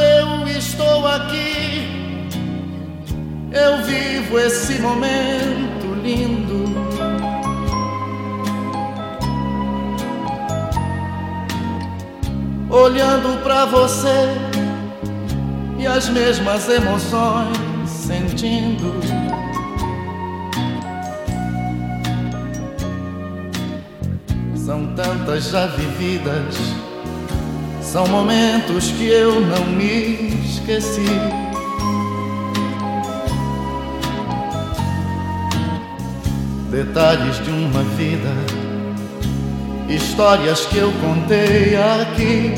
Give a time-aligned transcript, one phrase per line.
[0.00, 2.26] Eu estou aqui,
[3.52, 6.70] eu vivo esse momento lindo.
[12.70, 14.28] Olhando para você
[15.78, 18.94] e as mesmas emoções sentindo.
[24.54, 26.89] São tantas já vividas
[27.82, 31.00] são momentos que eu não me esqueci.
[36.70, 38.32] Detalhes de uma vida,
[39.88, 42.54] histórias que eu contei aqui.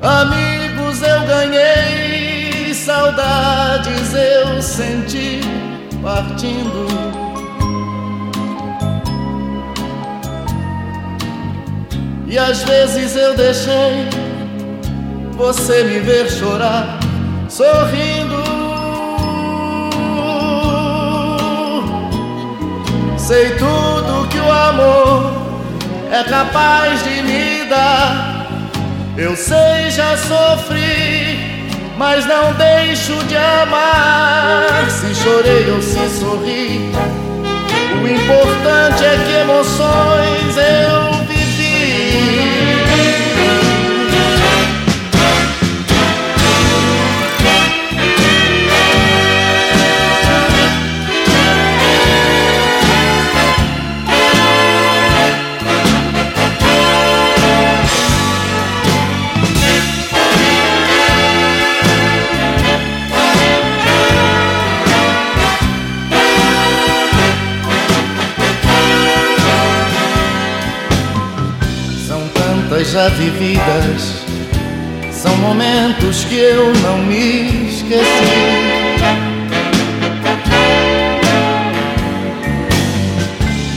[0.00, 5.40] Amigos eu ganhei, saudades eu senti
[6.02, 7.29] partindo.
[12.30, 14.08] E às vezes eu deixei
[15.32, 17.00] você me ver chorar,
[17.48, 18.40] sorrindo.
[23.18, 25.32] Sei tudo que o amor
[26.12, 28.46] é capaz de me dar.
[29.16, 31.66] Eu sei, já sofri,
[31.98, 34.88] mas não deixo de amar.
[34.88, 36.92] Se chorei ou se sorri,
[38.00, 40.99] o importante é que emoções eu
[72.90, 74.24] já vividas
[75.12, 78.02] são momentos que eu não me esqueci.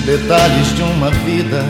[0.03, 1.63] Detalhes de uma vida,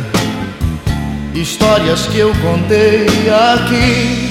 [1.35, 4.22] histórias que eu contei aqui.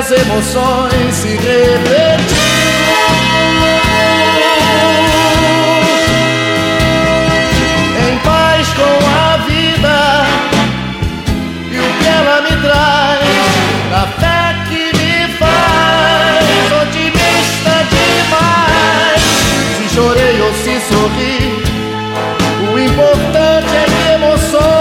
[0.00, 2.38] As emoções se repetir.
[8.08, 10.24] Em paz com a vida
[11.70, 13.20] e o que ela me traz,
[13.92, 16.46] a fé que me faz
[16.82, 19.22] otimista demais.
[19.76, 21.62] Se chorei ou se sorri,
[22.72, 24.79] o importante é que emoções